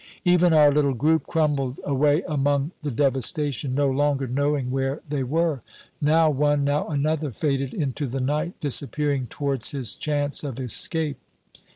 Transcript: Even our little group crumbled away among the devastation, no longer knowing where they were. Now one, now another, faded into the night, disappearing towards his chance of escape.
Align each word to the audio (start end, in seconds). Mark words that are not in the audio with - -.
Even 0.25 0.51
our 0.51 0.71
little 0.71 0.95
group 0.95 1.27
crumbled 1.27 1.79
away 1.83 2.23
among 2.27 2.71
the 2.81 2.89
devastation, 2.89 3.75
no 3.75 3.87
longer 3.87 4.25
knowing 4.25 4.71
where 4.71 4.99
they 5.07 5.21
were. 5.21 5.61
Now 6.01 6.27
one, 6.27 6.63
now 6.63 6.87
another, 6.87 7.29
faded 7.31 7.71
into 7.71 8.07
the 8.07 8.19
night, 8.19 8.59
disappearing 8.59 9.27
towards 9.27 9.73
his 9.73 9.93
chance 9.93 10.43
of 10.43 10.59
escape. 10.59 11.19